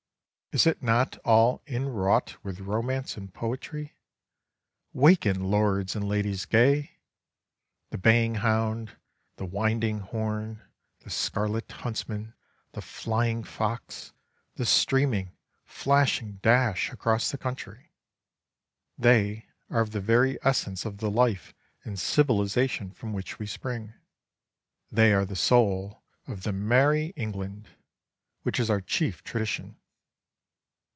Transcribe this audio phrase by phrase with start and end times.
[0.53, 3.95] Is it not all inwrought with romance and poetry?
[4.91, 6.99] Waken, lords and ladies gay!
[7.91, 8.97] The baying hound,
[9.37, 10.61] the winding horn,
[11.03, 12.33] the scarlet huntsman,
[12.73, 14.11] the flying fox,
[14.55, 17.93] the streaming, flashing dash across the country
[18.97, 21.53] they are of the very essence of the life
[21.85, 23.93] and civilization from which we spring.
[24.91, 27.69] They are the soul of the 'Merrie England'
[28.41, 29.77] which is our chief tradition.